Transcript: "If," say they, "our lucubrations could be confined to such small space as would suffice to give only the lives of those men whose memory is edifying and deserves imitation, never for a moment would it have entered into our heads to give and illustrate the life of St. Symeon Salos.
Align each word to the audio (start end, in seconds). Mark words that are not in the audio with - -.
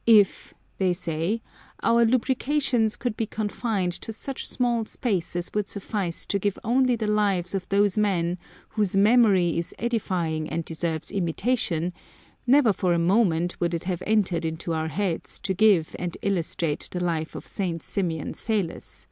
"If," 0.06 0.52
say 0.78 0.92
they, 0.92 1.42
"our 1.82 2.04
lucubrations 2.04 2.98
could 2.98 3.16
be 3.16 3.24
confined 3.24 3.94
to 4.02 4.12
such 4.12 4.46
small 4.46 4.84
space 4.84 5.34
as 5.34 5.50
would 5.54 5.70
suffice 5.70 6.26
to 6.26 6.38
give 6.38 6.58
only 6.62 6.96
the 6.96 7.06
lives 7.06 7.54
of 7.54 7.66
those 7.70 7.96
men 7.96 8.36
whose 8.68 8.94
memory 8.94 9.56
is 9.56 9.72
edifying 9.78 10.50
and 10.50 10.66
deserves 10.66 11.10
imitation, 11.10 11.94
never 12.46 12.74
for 12.74 12.92
a 12.92 12.98
moment 12.98 13.58
would 13.58 13.72
it 13.72 13.84
have 13.84 14.02
entered 14.06 14.44
into 14.44 14.74
our 14.74 14.88
heads 14.88 15.38
to 15.38 15.54
give 15.54 15.96
and 15.98 16.18
illustrate 16.20 16.86
the 16.90 17.02
life 17.02 17.34
of 17.34 17.46
St. 17.46 17.80
Symeon 17.80 18.36
Salos. 18.36 19.06